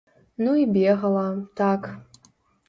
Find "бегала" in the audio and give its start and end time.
0.77-1.27